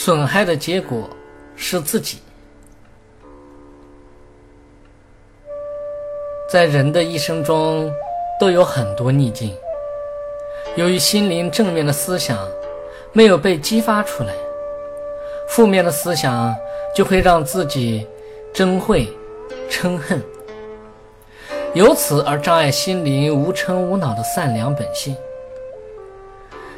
[0.00, 1.10] 损害的结果
[1.56, 2.18] 是自己。
[6.48, 7.92] 在人的一生中，
[8.38, 9.52] 都有很多逆境。
[10.76, 12.38] 由于心灵正面的思想
[13.12, 14.32] 没有被激发出来，
[15.48, 16.54] 负面的思想
[16.94, 18.06] 就会让自己
[18.54, 19.04] 憎恚、
[19.68, 20.22] 嗔恨，
[21.74, 25.16] 由此而障碍心灵无嗔无恼的善良本性。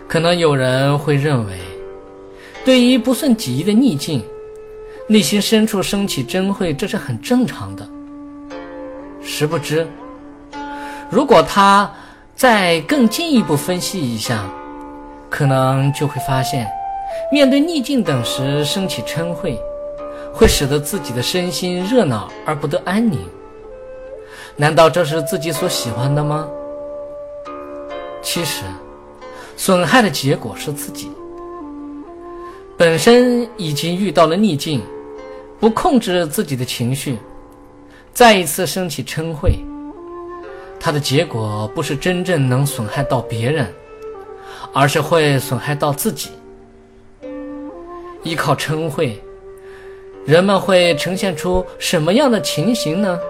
[0.08, 1.58] 可能有人会认为，
[2.70, 4.24] 对于不顺己意的逆境，
[5.08, 7.84] 内心深处升起嗔恚，这是很正常的。
[9.20, 9.84] 实不知，
[11.10, 11.92] 如果他
[12.36, 14.44] 再更进一步分析一下，
[15.28, 16.70] 可能就会发现，
[17.32, 19.52] 面对逆境等时升起嗔恚，
[20.32, 23.18] 会使得自己的身心热闹而不得安宁。
[24.54, 26.48] 难道这是自己所喜欢的吗？
[28.22, 28.62] 其实，
[29.56, 31.10] 损害的结果是自己
[32.80, 34.80] 本身已经遇到了逆境，
[35.60, 37.18] 不控制自己的情绪。
[38.14, 39.50] 再一次升起嗔恚，
[40.80, 43.66] 它的结果不是真正能损害到别人，
[44.72, 46.30] 而是会损害到自己。
[48.22, 49.14] 依靠嗔恚，
[50.24, 53.20] 人们会呈现出什么样的情形呢？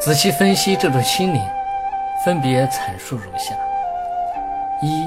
[0.00, 1.42] 仔细分析这种心灵，
[2.24, 3.52] 分别阐述如下：
[4.80, 5.02] 一、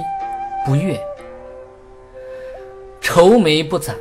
[0.65, 0.99] 不悦，
[3.11, 3.95] 愁眉不展，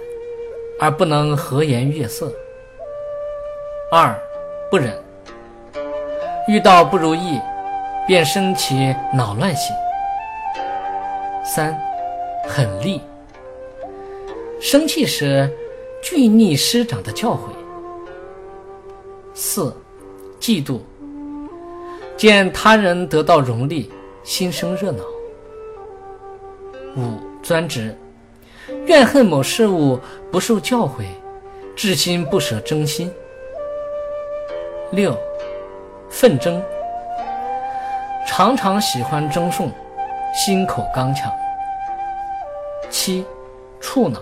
[0.78, 2.30] 而不能和颜悦色。
[3.90, 4.14] 二，
[4.70, 5.02] 不忍，
[6.46, 7.40] 遇到不如意，
[8.06, 9.74] 便生起恼乱心。
[11.42, 11.74] 三，
[12.46, 13.00] 狠厉，
[14.60, 15.50] 生气时
[16.02, 17.38] 惧逆师长的教诲。
[19.32, 19.74] 四，
[20.38, 20.80] 嫉妒，
[22.14, 23.90] 见他人得到荣利，
[24.22, 25.02] 心生热闹。
[26.94, 27.96] 五，专执，
[28.88, 30.00] 怨恨某事物
[30.32, 31.04] 不受教诲，
[31.76, 33.12] 至心不舍争心。
[34.92, 35.14] 六，
[36.08, 36.62] 愤争，
[38.26, 39.70] 常常喜欢争讼，
[40.32, 41.30] 心口刚强。
[42.88, 43.26] 七，
[43.78, 44.20] 触恼，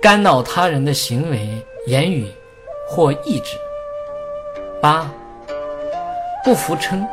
[0.00, 1.48] 干扰他人的行为、
[1.86, 2.26] 言语
[2.88, 3.56] 或意志。
[4.80, 5.08] 八，
[6.42, 7.06] 不服嗔，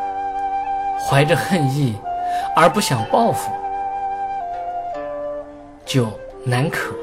[1.07, 1.95] 怀着恨意
[2.55, 3.51] 而不想报复。
[5.89, 6.07] 九，
[6.43, 6.93] 难可，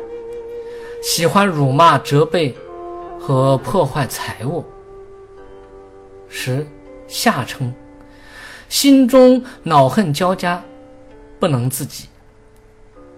[1.03, 2.55] 喜欢辱骂、责备
[3.21, 4.65] 和破坏财物。
[6.29, 6.65] 十
[7.09, 7.75] 下称，
[8.69, 10.63] 心中恼恨交加，
[11.41, 12.09] 不能自己。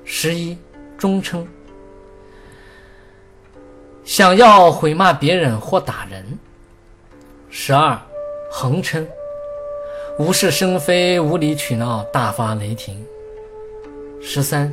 [0.05, 0.57] 十一
[0.97, 1.47] 中称，
[4.05, 6.39] 想要毁骂别人或打人。
[7.51, 8.01] 十二
[8.51, 9.07] 横称，
[10.19, 13.05] 无事生非、无理取闹、大发雷霆。
[14.19, 14.73] 十三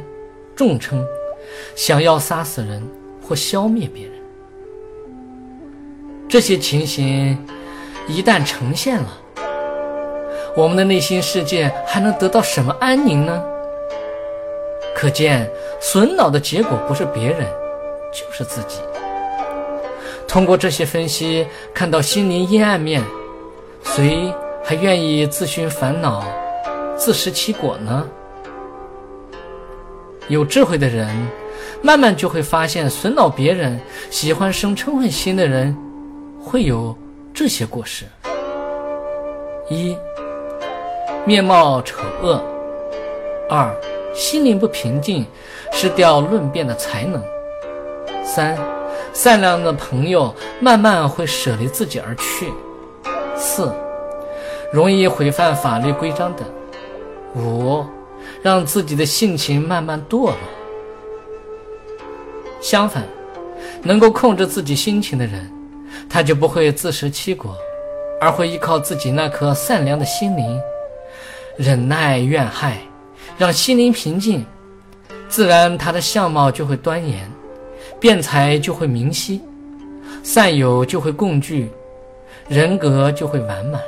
[0.55, 1.05] 重称，
[1.75, 2.81] 想要杀死人
[3.21, 4.13] 或消灭别人。
[6.27, 7.37] 这些情形。
[8.07, 9.17] 一旦呈现了，
[10.55, 13.43] 我们的内心世界还能得到什么安宁呢？
[14.95, 15.49] 可见
[15.81, 17.47] 损脑的结果不是别人，
[18.13, 18.77] 就是自己。
[20.27, 23.03] 通过这些分析，看到心灵阴暗面，
[23.83, 24.31] 谁
[24.63, 26.23] 还愿意自寻烦恼、
[26.95, 28.07] 自食其果呢？
[30.27, 31.07] 有智慧的人，
[31.81, 35.75] 慢慢就会发现，损恼别人、喜欢生嗔恨心的人，
[36.43, 36.95] 会有。
[37.37, 38.05] 这些过失：
[39.69, 39.93] 一、
[41.25, 42.39] 面貌丑恶；
[43.49, 43.75] 二、
[44.13, 45.25] 心灵不平静，
[45.73, 47.19] 失掉论辩的才能；
[48.23, 48.57] 三、
[49.11, 52.45] 善良的朋友慢慢会舍离自己而去；
[53.35, 53.69] 四、
[54.71, 56.45] 容易违反法律规章等；
[57.35, 57.83] 五、
[58.45, 60.35] 让自己的性情慢慢堕落。
[62.61, 63.03] 相反，
[63.81, 65.51] 能够控制自己心情的人。
[66.07, 67.57] 他就不会自食其果，
[68.21, 70.61] 而会依靠自己那颗善良的心灵，
[71.57, 72.77] 忍耐怨害，
[73.35, 74.45] 让心灵平静，
[75.27, 77.27] 自然他的相貌就会端严，
[77.99, 79.41] 辩才就会明晰，
[80.21, 81.67] 善友就会共聚，
[82.47, 83.81] 人格就会完满。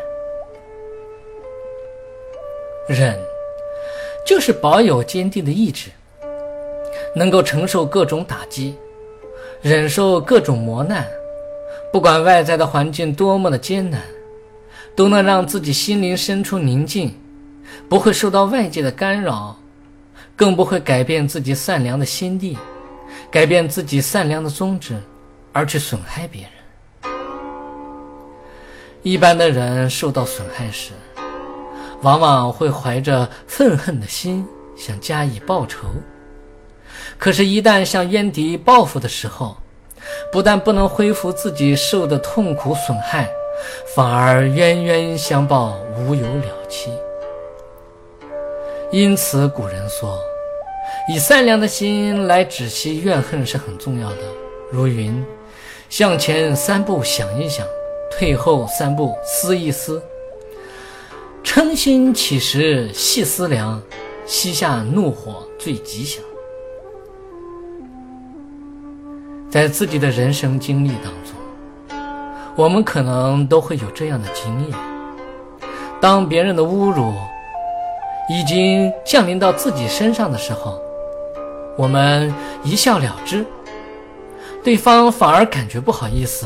[2.88, 3.16] 忍，
[4.28, 5.90] 就是保有坚定的意志，
[7.16, 8.76] 能够承受各种打击，
[9.62, 11.08] 忍受各种磨难。
[11.94, 14.02] 不管外在的环境多么的艰难，
[14.98, 17.18] 都能让自己心灵深处宁静，
[17.88, 19.58] 不会受到外界的干扰，
[20.36, 22.58] 更不会改变自己善良的心地，
[23.32, 24.98] 改变自己善良的宗旨，
[25.54, 26.52] 而去损害别人。
[29.04, 30.92] 一般的人受到损害时，
[32.02, 34.46] 往往会怀着愤恨的心
[34.76, 35.88] 想加以报仇，
[37.18, 39.58] 可是，一旦向冤敌报复的时候，
[40.32, 43.28] 不但不能恢复自己受的痛苦损害，
[43.96, 46.92] 反而冤冤相报无有了期。
[48.92, 50.20] 因此，古人说，
[51.10, 54.18] 以善良的心来止息怨恨是很重要的。
[54.72, 55.26] 如云：
[55.90, 57.66] 向前三步想一想，
[58.12, 60.02] 退后三步思一思。
[61.58, 63.82] 称心起时细思量，
[64.28, 66.24] 息下怒火最吉祥。
[69.50, 71.98] 在自己的人生经历当中，
[72.56, 74.78] 我们可能都会有这样的经验：
[76.00, 77.12] 当别人的侮辱
[78.30, 80.80] 已经降临到自己身上的时候，
[81.76, 82.32] 我们
[82.64, 83.44] 一笑了之，
[84.64, 86.46] 对方反而感觉不好意思，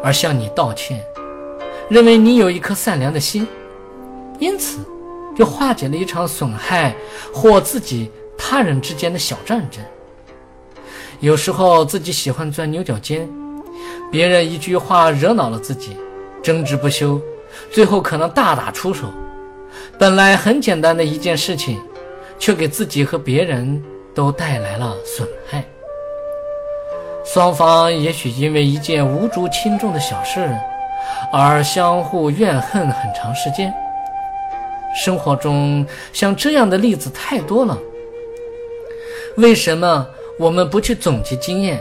[0.00, 1.04] 而向你道歉，
[1.88, 3.48] 认为你有一颗善良的心，
[4.40, 4.78] 因此
[5.36, 6.92] 就化解了一场损害
[7.32, 9.80] 或自己他人之间的小战争。
[11.20, 13.28] 有时候自己喜欢钻牛角尖，
[14.10, 15.96] 别人一句话惹恼了自己，
[16.42, 17.20] 争执不休，
[17.70, 19.06] 最后可能大打出手。
[19.98, 21.78] 本来很简单的一件事情，
[22.38, 23.82] 却给自己和别人
[24.14, 25.62] 都带来了损害。
[27.22, 30.50] 双方也许因为一件无足轻重的小事
[31.30, 33.72] 而相互怨恨很长时间。
[34.94, 37.78] 生活中像这样的例子太多了。
[39.36, 40.06] 为什么？
[40.38, 41.78] 我们不去总结经验，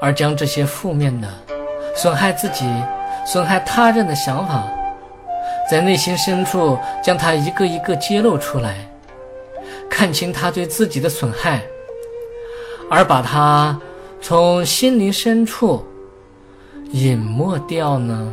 [0.00, 1.26] 而将这些负面的、
[1.96, 2.64] 损害自己、
[3.26, 4.64] 损害他人的想法，
[5.68, 8.88] 在内心深处将它一个一个揭露出来，
[9.90, 11.60] 看清他对自己的损害，
[12.88, 13.76] 而把它
[14.20, 15.84] 从心灵深处
[16.92, 18.32] 隐没掉呢？